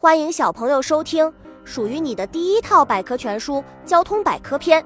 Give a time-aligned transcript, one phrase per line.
[0.00, 3.54] 欢迎小朋友收听属于你的第一套百科全书
[3.84, 4.80] 《交通百科篇》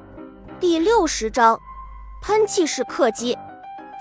[0.58, 1.60] 第六十章：
[2.22, 3.36] 喷气式客机。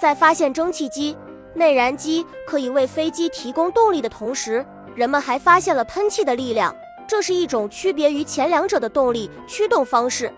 [0.02, 1.18] 在发现蒸汽机、
[1.54, 6.74] 内燃机可以为飞机提供动力的同时，人们还发现了喷气的力量。
[7.06, 10.34] 这是一种区别于前两者的动力驱动方式。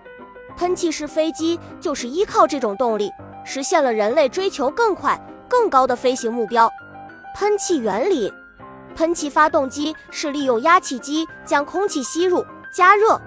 [0.57, 3.11] 喷气式飞机就是依靠这种动力，
[3.45, 6.67] 实现了人类追求更快、更高的飞行目标。
[7.35, 8.33] 喷气原理。
[8.93, 13.19] 喷气发动机是利用压气机将空气吸入加热，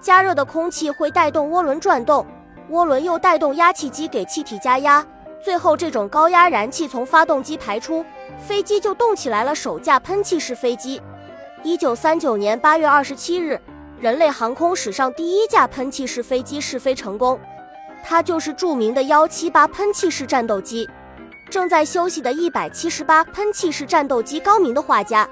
[0.00, 2.26] 加热的空气会带动涡轮转动，
[2.70, 5.04] 涡轮又带动压气机给气体加压，
[5.44, 8.04] 最后这种高压燃气从发动机排出，
[8.38, 9.54] 飞机就动起来了。
[9.54, 11.00] 首架喷气式飞机，
[11.62, 13.60] 一九三九年八月二十七日，
[14.00, 17.38] 人类航空史上第一架喷气式飞机试飞成功，
[18.02, 20.88] 它就是著名的幺七八喷气式战斗机。
[21.52, 25.28] 正在休息的一百七十八喷气式战斗机，高明的画家。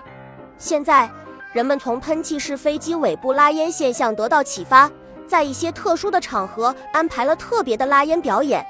[0.59, 1.11] 现在，
[1.55, 4.91] 人们从喷气式飞机尾部拉烟现象得到启发，
[5.27, 8.63] 在一些特殊的场合安排了特别的拉烟表演。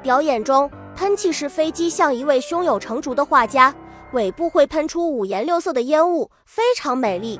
[0.00, 3.74] 表演中，喷气式飞机像一位胸有成竹的画家，
[4.12, 7.38] 尾部会喷出五颜六色的烟雾，非常美丽。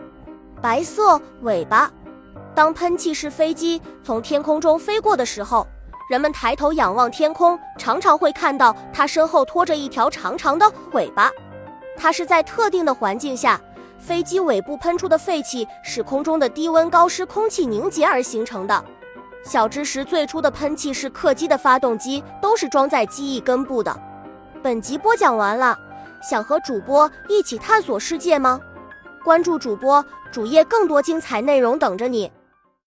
[0.60, 1.90] 白色尾巴。
[2.54, 5.66] 当喷气式飞机从天空中飞过的时候。
[6.08, 11.30] 人们抬头仰望天空，常常会看到它身后拖着一条长长的尾巴。
[11.96, 13.60] 它是在特定的环境下，
[13.98, 18.84] 飞机尾部喷出的废气使空中的低温高湿空气凝结而形成的。
[19.44, 23.96] 小知识：最初的喷气式客机的发动机都是装在机翼根部的。
[24.62, 25.76] 本集播讲完了，
[26.22, 28.60] 想和主播一起探索世界吗？
[29.24, 32.30] 关注主播主页，更多精彩内容等着你。